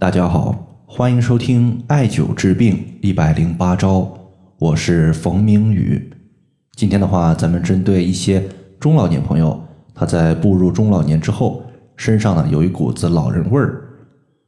[0.00, 0.54] 大家好，
[0.86, 4.10] 欢迎收听艾灸治病一百零八招，
[4.58, 6.10] 我是冯明宇。
[6.74, 8.42] 今天的话，咱们针对一些
[8.80, 9.62] 中老年朋友，
[9.94, 11.62] 他在步入中老年之后，
[11.96, 13.90] 身上呢有一股子老人味儿。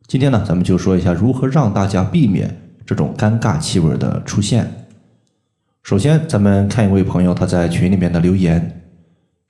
[0.07, 2.57] 今天呢，咱们就说一下如何让大家避免
[2.87, 4.87] 这种尴尬气味的出现。
[5.82, 8.82] 首先，咱们看一位朋友他在群里面的留言。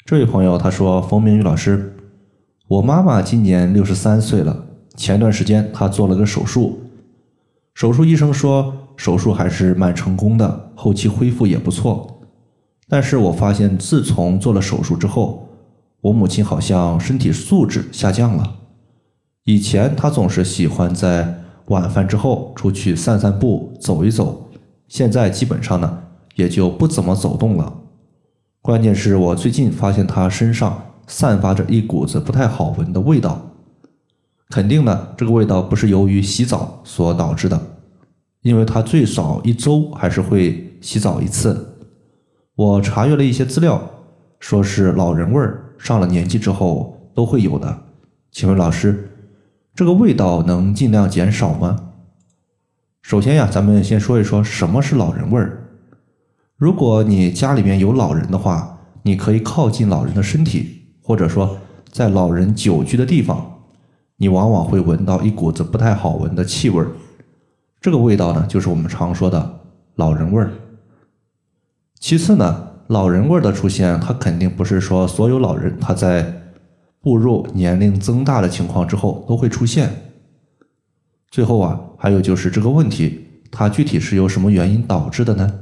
[0.05, 1.95] 这位朋友他说：“冯明宇老师，
[2.67, 4.67] 我妈妈今年六十三岁了。”
[4.97, 6.81] 前段时间他做了个手术，
[7.75, 12.21] 手术医生说手术还是蛮成功的，后期恢复也不错。
[12.89, 15.49] 但是我发现自从做了手术之后，
[16.03, 18.57] 我母亲好像身体素质下降了。
[19.45, 24.51] 以前她总是喜欢在晚饭之后出去散散步、走一走，
[24.89, 26.03] 现在基本上呢
[26.35, 27.73] 也就不怎么走动了。
[28.61, 33.41] 关键是我最近发现她身上散发着一股子不太好闻的味道。
[34.53, 37.59] 肯定呢，这个味道不是由于洗澡所导致的，
[38.43, 41.79] 因为他最少一周还是会洗澡一次。
[42.55, 43.81] 我查阅了一些资料，
[44.41, 47.85] 说是老人味儿，上了年纪之后都会有的。
[48.31, 49.11] 请问老师，
[49.75, 51.95] 这个味道能尽量减少吗？
[53.01, 55.67] 首先呀，咱们先说一说什么是老人味儿。
[56.59, 61.57] 如果你家里面有老人的话，你可以靠近老人的身体，或者说
[61.91, 63.49] 在老人久居的地方。
[64.23, 66.87] 你往往会闻到一股子不太好闻的气味儿，
[67.81, 69.61] 这个味道呢，就是我们常说的
[69.97, 70.53] 老人味儿。
[71.99, 76.41] 其次呢，老人味儿的出现，它肯定不是说所有老人他在
[77.01, 79.91] 步入年龄增大的情况之后都会出现。
[81.29, 85.53] 最后啊，还有就是这个问题，它具体是由什么原因导致的呢？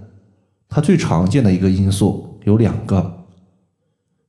[0.69, 3.25] 它最常见的一个因素有两个，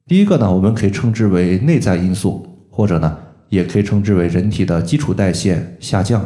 [0.08, 3.18] 第一个呢，我们可以称之为内在因素，或者呢。
[3.52, 6.26] 也可以称之为人体的基础代谢下降，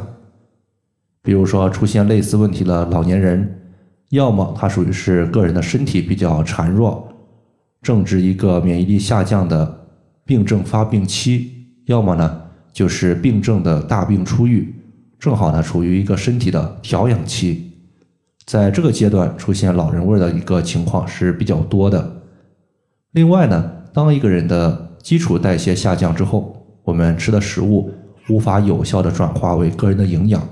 [1.23, 3.61] 比如说出现类似问题的老年人，
[4.11, 7.11] 要么他属于是个人的身体比较孱弱，
[7.81, 9.87] 正值一个免疫力下降的
[10.23, 11.51] 病症发病期，
[11.87, 14.75] 要么呢就是病症的大病初愈，
[15.17, 17.71] 正好呢处于一个身体的调养期，
[18.45, 22.21] 在这个阶段出现老人味的一个情况是比较多的。
[23.13, 27.91] 另外呢，当一个人的基础代谢下降之后，我们吃的食物
[28.29, 30.47] 无法有效的转化为个人的营养，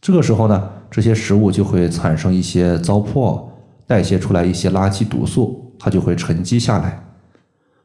[0.00, 3.42] 这个时候呢，这些食物就会产生一些糟粕，
[3.86, 7.02] 代谢出来一些垃圾毒素，它就会沉积下来，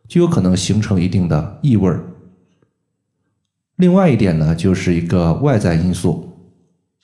[0.06, 2.04] 就有可能形成一定的异味儿。
[3.78, 6.30] 另外一点呢，就是一个外在因素，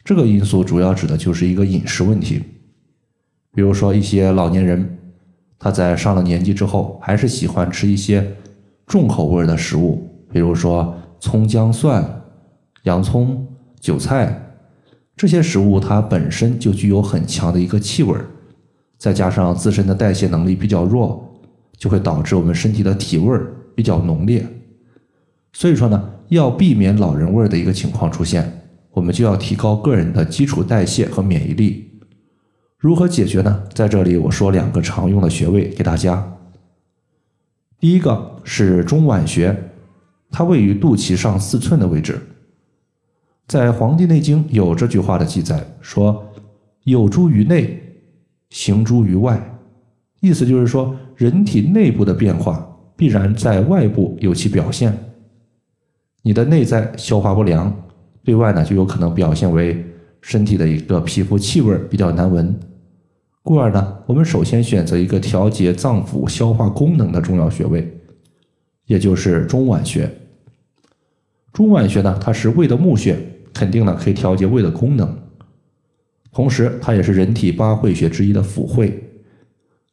[0.04, 2.44] 这个因素主要指的就是一个饮食问题，
[3.54, 4.98] 比如说一些老年人，
[5.58, 8.36] 他在上了年纪之后，还是喜欢吃一些
[8.86, 10.12] 重口味的食物。
[10.36, 12.04] 比如说葱姜蒜、
[12.84, 13.48] 洋葱、
[13.80, 14.52] 韭菜
[15.16, 18.26] 这些食物，它本身就具有很强的一个气味儿，
[18.98, 21.34] 再加上自身的代谢能力比较弱，
[21.78, 24.46] 就会导致我们身体的体味儿比较浓烈。
[25.54, 31.92] 所以说呢，要避免老人味儿的一个情况出现，我们就要提高个人的基础代谢和免疫力。
[32.78, 33.64] 如何解决呢？
[33.74, 36.34] 在这里我说两个常用的穴位给大家。
[37.80, 39.72] 第一个是中脘穴。
[40.32, 42.20] 它位于肚脐上四寸的位置，
[43.48, 46.26] 在《黄帝内经》有这句话的记载，说
[46.84, 47.80] “有诸于内，
[48.50, 49.40] 行诸于外”，
[50.22, 54.98] 意思就是说，人体内部的变化必然在外部有其表现。
[56.22, 57.74] 你的内在消化不良，
[58.24, 59.86] 对外呢就有可能表现为
[60.22, 62.58] 身体的一个皮肤气味比较难闻。
[63.44, 67.95] 故而呢，我们首先选择一个调节脏腑消化功能的重要穴位，
[68.86, 70.10] 也就是中脘穴。
[71.54, 73.18] 中脘穴呢，它是胃的募穴，
[73.54, 75.18] 肯定呢可以调节胃的功能，
[76.32, 79.02] 同时它也是人体八会穴之一的府会，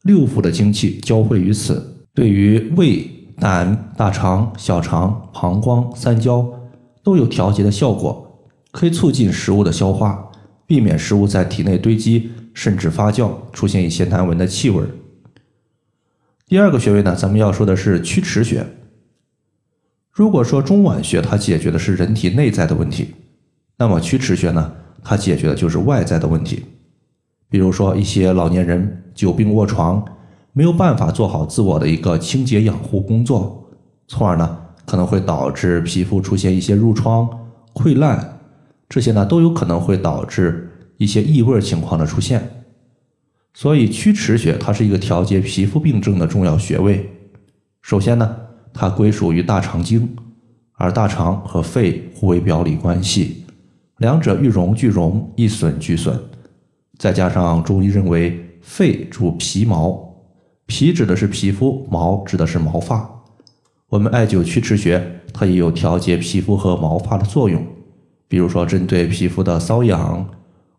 [0.01, 3.09] 六腑的精气交汇于此，对于胃、
[3.39, 6.53] 胆、大肠、小肠、膀胱、三焦
[7.01, 10.29] 都有调节的效果，可以促进食物的消化，
[10.67, 14.83] 避免食物在体内堆积甚至发酵，出现一些难闻的气味。
[16.45, 18.65] 第二个穴位呢，咱们要说的是曲池穴。
[20.13, 23.07] 如果说中脘穴它解决的是人体内在的问题，
[23.77, 24.71] 那么曲池穴呢，
[25.03, 26.63] 它解决的就是外在的问题。
[27.49, 30.05] 比如说一些老年人久病卧床，
[30.51, 33.71] 没有办法做好自我的一个清洁养护工作，
[34.07, 34.55] 从而呢
[34.85, 37.27] 可能会导致皮肤出现一些褥疮、
[37.73, 38.39] 溃烂，
[38.87, 42.63] 这些呢都有可能会导致一些异味情况的出现。
[43.55, 47.09] 所以曲池穴它是一个调节皮肤病症的重要穴位。
[47.81, 48.42] 首先呢。
[48.73, 50.15] 它归属于大肠经，
[50.73, 53.45] 而大肠和肺互为表里关系，
[53.97, 56.19] 两者一荣俱荣，一损俱损。
[56.97, 60.15] 再加上中医认为肺主皮毛，
[60.65, 63.09] 皮指的是皮肤，毛指的是毛发。
[63.89, 67.63] 我们艾灸曲池穴，它也有调节皮肤和毛发的作用。
[68.27, 70.27] 比如说，针对皮肤的瘙痒、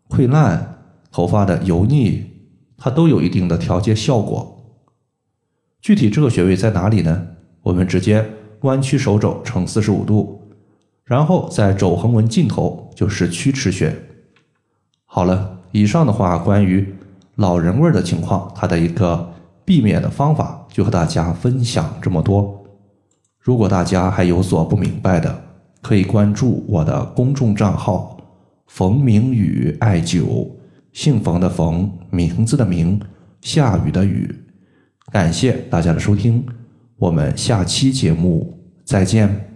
[0.09, 2.25] 溃烂、头发的油腻，
[2.77, 4.75] 它都有一定的调节效果。
[5.79, 7.27] 具体这个穴位在哪里呢？
[7.65, 8.23] 我们直接
[8.61, 10.39] 弯曲手肘呈四十五度，
[11.03, 13.91] 然后在肘横纹尽头就是曲池穴。
[15.07, 16.93] 好了，以上的话关于
[17.37, 19.33] 老人味的情况，它的一个
[19.65, 22.63] 避免的方法，就和大家分享这么多。
[23.39, 25.41] 如果大家还有所不明白的，
[25.81, 28.15] 可以关注我的公众账号
[28.69, 30.51] “冯明宇艾灸”，
[30.93, 33.01] 姓冯的冯，名字的名，
[33.41, 34.29] 下雨的雨。
[35.11, 36.45] 感谢大家的收听，
[36.97, 39.54] 我们下期节目再见。